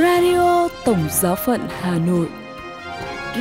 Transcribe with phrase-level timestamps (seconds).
[0.00, 2.28] Radio Tổng Giáo phận Hà Nội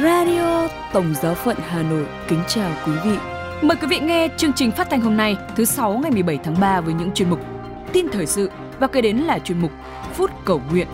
[0.04, 3.18] Radio Tổng Giáo phận Hà Nội kính chào quý vị.
[3.62, 6.60] Mời quý vị nghe chương trình phát thanh hôm nay, thứ sáu ngày 17 tháng
[6.60, 7.40] 3 với những chuyên mục
[7.94, 8.50] tin thời sự
[8.80, 9.72] và kế đến là chuyên mục
[10.14, 10.88] phút cầu nguyện.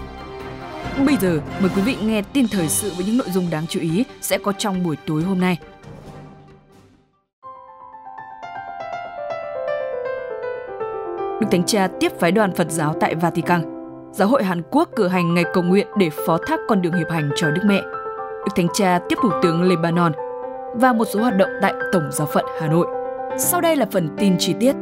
[1.06, 3.80] Bây giờ, mời quý vị nghe tin thời sự với những nội dung đáng chú
[3.80, 5.58] ý sẽ có trong buổi tối hôm nay.
[11.42, 13.75] Đức Thánh Cha tiếp phái đoàn Phật giáo tại Vatican.
[14.18, 17.10] Giáo hội Hàn Quốc cử hành ngày cầu nguyện để phó thác con đường hiệp
[17.10, 17.82] hành cho Đức Mẹ.
[18.46, 20.12] Đức Thánh Cha tiếp Thủ tướng Lebanon
[20.76, 22.88] và một số hoạt động tại Tổng giáo phận Hà Nội.
[23.40, 24.76] Sau đây là phần tin chi tiết.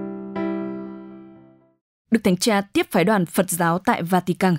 [2.12, 4.57] Đức Thánh Cha tiếp phái đoàn Phật giáo tại Vatican.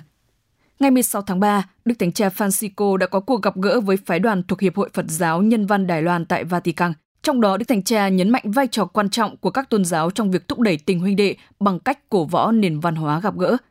[0.79, 4.19] Ngày 16 tháng 3, Đức Thánh Cha Francisco đã có cuộc gặp gỡ với phái
[4.19, 6.93] đoàn thuộc Hiệp hội Phật giáo Nhân văn Đài Loan tại Vatican.
[7.23, 10.11] Trong đó, Đức Thánh Cha nhấn mạnh vai trò quan trọng của các tôn giáo
[10.11, 13.37] trong việc thúc đẩy tình huynh đệ bằng cách cổ võ nền văn hóa gặp
[13.37, 13.57] gỡ–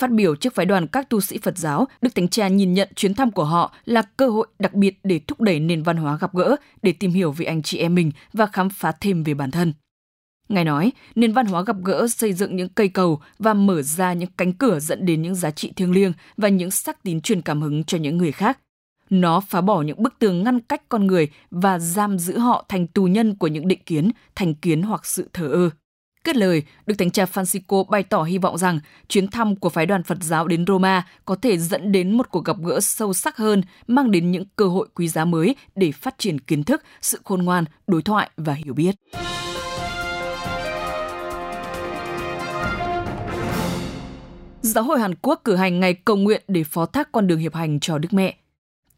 [0.00, 2.88] Phát biểu trước phái đoàn các tu sĩ Phật giáo, Đức Thánh Cha nhìn nhận
[2.96, 6.18] chuyến thăm của họ là cơ hội đặc biệt để thúc đẩy nền văn hóa
[6.20, 9.34] gặp gỡ, để tìm hiểu về anh chị em mình và khám phá thêm về
[9.34, 9.72] bản thân.
[10.48, 14.12] Ngài nói, nền văn hóa gặp gỡ xây dựng những cây cầu và mở ra
[14.12, 17.42] những cánh cửa dẫn đến những giá trị thiêng liêng và những sắc tín truyền
[17.42, 18.58] cảm hứng cho những người khác.
[19.10, 22.86] Nó phá bỏ những bức tường ngăn cách con người và giam giữ họ thành
[22.86, 25.70] tù nhân của những định kiến, thành kiến hoặc sự thờ ơ.
[26.24, 29.86] Kết lời, Đức Thánh Cha Francisco bày tỏ hy vọng rằng chuyến thăm của phái
[29.86, 33.36] đoàn Phật giáo đến Roma có thể dẫn đến một cuộc gặp gỡ sâu sắc
[33.36, 37.20] hơn, mang đến những cơ hội quý giá mới để phát triển kiến thức, sự
[37.24, 38.94] khôn ngoan, đối thoại và hiểu biết.
[44.62, 47.54] Giáo hội Hàn Quốc cử hành ngày cầu nguyện để phó thác con đường hiệp
[47.54, 48.36] hành cho Đức Mẹ.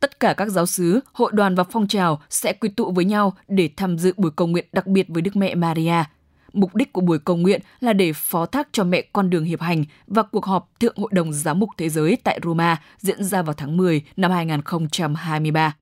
[0.00, 3.32] Tất cả các giáo sứ, hội đoàn và phong trào sẽ quy tụ với nhau
[3.48, 6.04] để tham dự buổi cầu nguyện đặc biệt với Đức Mẹ Maria–
[6.53, 9.61] Mục đích của buổi cầu nguyện là để phó thác cho mẹ con đường hiệp
[9.61, 13.42] hành và cuộc họp Thượng Hội đồng Giám mục Thế giới tại Roma diễn ra
[13.42, 15.75] vào tháng 10 năm 2023.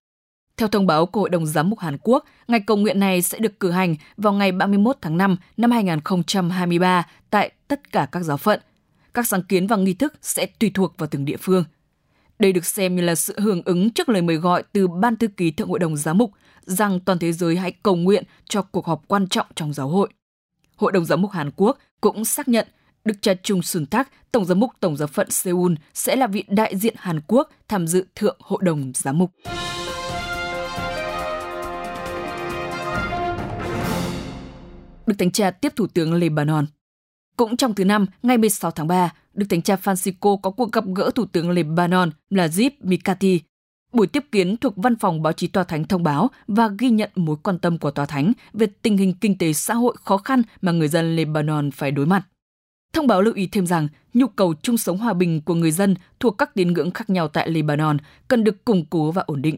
[0.57, 3.39] Theo thông báo của Hội đồng Giám mục Hàn Quốc, ngày cầu nguyện này sẽ
[3.39, 8.37] được cử hành vào ngày 31 tháng 5 năm 2023 tại tất cả các giáo
[8.37, 8.61] phận.
[9.15, 11.65] Các sáng kiến và nghi thức sẽ tùy thuộc vào từng địa phương.
[12.39, 15.27] Đây được xem như là sự hưởng ứng trước lời mời gọi từ Ban Thư
[15.29, 16.31] ký Thượng Hội đồng Giám mục
[16.63, 20.09] rằng toàn thế giới hãy cầu nguyện cho cuộc họp quan trọng trong giáo hội.
[20.81, 22.67] Hội đồng giám mục Hàn Quốc cũng xác nhận
[23.05, 26.45] Đức cha Chung Sun Tak, Tổng giám mục Tổng giáo phận Seoul sẽ là vị
[26.49, 29.31] đại diện Hàn Quốc tham dự Thượng Hội đồng Giám mục.
[35.07, 36.67] Đức Thánh Cha tiếp Thủ tướng Lebanon.
[37.37, 40.85] Cũng trong thứ năm, ngày 16 tháng 3, Đức Thánh Cha Francisco có cuộc gặp
[40.95, 43.41] gỡ Thủ tướng Lebanon Najib Mikati
[43.93, 47.11] Buổi tiếp kiến thuộc Văn phòng Báo chí Tòa Thánh thông báo và ghi nhận
[47.15, 50.43] mối quan tâm của Tòa Thánh về tình hình kinh tế xã hội khó khăn
[50.63, 52.23] mà người dân Lebanon phải đối mặt.
[52.93, 55.95] Thông báo lưu ý thêm rằng nhu cầu chung sống hòa bình của người dân
[56.21, 57.97] thuộc các tín ngưỡng khác nhau tại Lebanon
[58.29, 59.57] cần được củng cố và ổn định.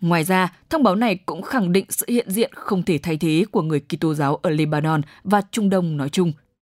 [0.00, 3.44] Ngoài ra, thông báo này cũng khẳng định sự hiện diện không thể thay thế
[3.50, 6.32] của người Kitô giáo ở Lebanon và Trung Đông nói chung.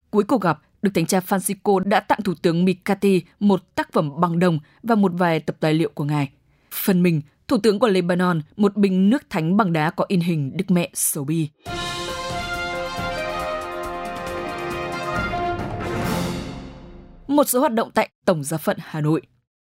[0.09, 4.21] Cuối cuộc gặp, Đức Thánh cha Francisco đã tặng Thủ tướng Mikati một tác phẩm
[4.21, 6.29] bằng đồng và một vài tập tài liệu của ngài–
[6.73, 10.57] Phần mình, Thủ tướng của Lebanon, một bình nước thánh bằng đá có in hình
[10.57, 11.49] Đức Mẹ Sầu Bi.
[17.27, 19.21] Một số hoạt động tại Tổng giáo phận Hà Nội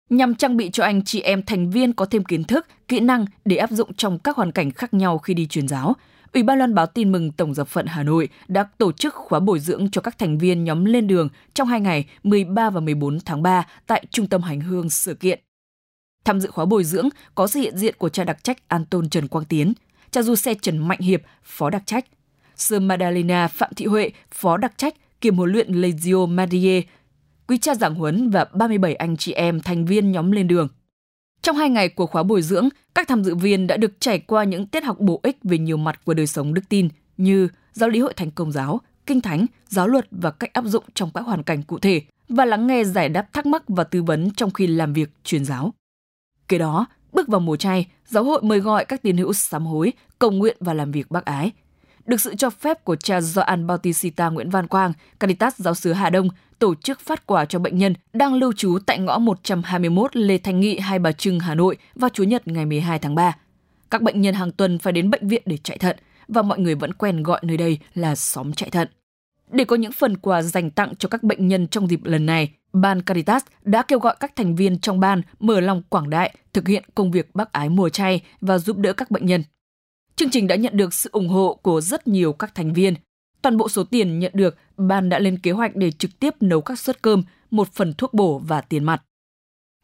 [0.09, 3.25] nhằm trang bị cho anh chị em thành viên có thêm kiến thức, kỹ năng
[3.45, 5.95] để áp dụng trong các hoàn cảnh khác nhau khi đi truyền giáo.
[6.33, 9.39] Ủy ban Loan báo tin mừng Tổng giáo phận Hà Nội đã tổ chức khóa
[9.39, 13.19] bồi dưỡng cho các thành viên nhóm lên đường trong hai ngày 13 và 14
[13.25, 15.39] tháng 3 tại Trung tâm Hành hương sự kiện.
[16.27, 19.27] Tham dự khóa bồi dưỡng có sự hiện diện của cha đặc trách Anton Trần
[19.27, 19.73] Quang Tiến,
[20.11, 22.05] cha du xe Trần Mạnh Hiệp, phó đặc trách,
[22.55, 26.81] Sơ Madalena Phạm Thị Huệ, phó đặc trách kiêm huấn luyện Legio Marie,
[27.47, 30.67] quý cha giảng huấn và 37 anh chị em thành viên nhóm lên đường.
[31.41, 34.43] Trong hai ngày của khóa bồi dưỡng, các tham dự viên đã được trải qua
[34.43, 37.89] những tiết học bổ ích về nhiều mặt của đời sống đức tin như giáo
[37.89, 41.21] lý hội thánh công giáo, kinh thánh, giáo luật và cách áp dụng trong các
[41.21, 44.51] hoàn cảnh cụ thể và lắng nghe giải đáp thắc mắc và tư vấn trong
[44.51, 45.73] khi làm việc truyền giáo.
[46.47, 49.93] Kế đó, bước vào mùa chay, giáo hội mời gọi các tín hữu sám hối,
[50.19, 51.51] cầu nguyện và làm việc bác ái.
[52.05, 56.09] Được sự cho phép của cha Gioan Bautista Nguyễn Văn Quang, Caritas giáo sứ Hà
[56.09, 56.29] Đông
[56.59, 60.59] tổ chức phát quà cho bệnh nhân đang lưu trú tại ngõ 121 Lê Thanh
[60.59, 63.35] Nghị, Hai Bà Trưng, Hà Nội vào Chủ nhật ngày 12 tháng 3.
[63.91, 65.95] Các bệnh nhân hàng tuần phải đến bệnh viện để chạy thận
[66.27, 68.87] và mọi người vẫn quen gọi nơi đây là xóm chạy thận.
[69.51, 72.51] Để có những phần quà dành tặng cho các bệnh nhân trong dịp lần này,
[72.73, 76.67] Ban Caritas đã kêu gọi các thành viên trong ban mở lòng quảng đại, thực
[76.67, 79.43] hiện công việc bác ái mùa chay và giúp đỡ các bệnh nhân.
[80.15, 82.93] Chương trình đã nhận được sự ủng hộ của rất nhiều các thành viên.
[83.41, 86.61] Toàn bộ số tiền nhận được, ban đã lên kế hoạch để trực tiếp nấu
[86.61, 89.03] các suất cơm, một phần thuốc bổ và tiền mặt.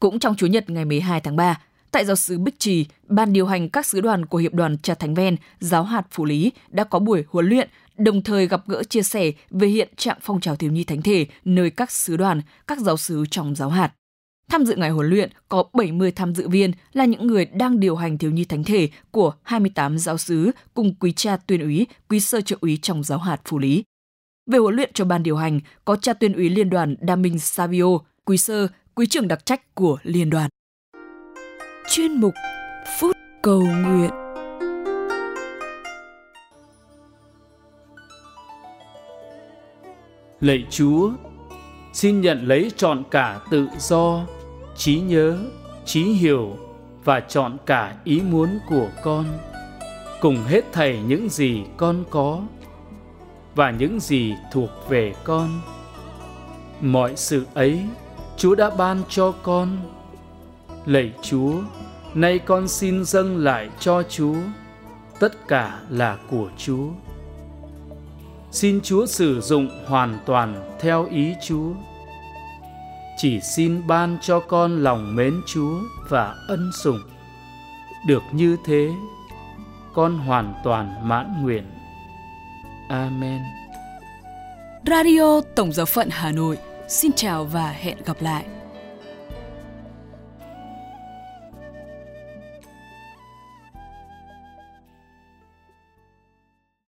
[0.00, 1.60] Cũng trong Chủ nhật ngày 12 tháng 3,
[1.90, 4.94] tại giáo sứ Bích Trì, ban điều hành các sứ đoàn của Hiệp đoàn Trà
[4.94, 7.68] Thánh Ven, giáo hạt Phủ Lý đã có buổi huấn luyện,
[7.98, 11.26] đồng thời gặp gỡ chia sẻ về hiện trạng phong trào thiếu nhi thánh thể
[11.44, 13.92] nơi các sứ đoàn, các giáo sứ trong giáo hạt.
[14.48, 17.96] Tham dự ngày huấn luyện có 70 tham dự viên là những người đang điều
[17.96, 22.20] hành thiếu nhi thánh thể của 28 giáo sứ cùng quý cha tuyên úy, quý
[22.20, 23.84] sơ trợ úy trong giáo hạt Phủ Lý.
[24.50, 27.38] Về huấn luyện cho ban điều hành có cha tuyên úy liên đoàn Đa Minh
[27.38, 30.50] Savio, quý sơ, quý trưởng đặc trách của liên đoàn.
[31.90, 32.34] Chuyên mục
[33.00, 34.23] Phút cầu nguyện
[40.44, 41.10] Lạy Chúa,
[41.92, 44.20] xin nhận lấy trọn cả tự do,
[44.76, 45.38] trí nhớ,
[45.84, 46.56] trí hiểu
[47.04, 49.24] và chọn cả ý muốn của con.
[50.20, 52.40] Cùng hết thảy những gì con có
[53.54, 55.60] và những gì thuộc về con.
[56.80, 57.82] Mọi sự ấy
[58.36, 59.76] chúa đã ban cho con.
[60.86, 61.54] Lạy chúa
[62.14, 64.36] nay con xin dâng lại cho chúa.
[65.20, 66.88] Tất cả là của chúa
[68.54, 71.72] xin chúa sử dụng hoàn toàn theo ý chúa
[73.16, 77.00] chỉ xin ban cho con lòng mến Chúa và ân sủng.
[78.06, 78.90] Được như thế,
[79.94, 81.64] con hoàn toàn mãn nguyện.
[82.88, 83.40] Amen.
[84.86, 86.58] Radio Tổng giáo phận Hà Nội
[86.88, 88.44] xin chào và hẹn gặp lại.